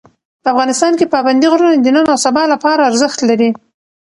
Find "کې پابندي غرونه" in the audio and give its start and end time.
0.99-1.73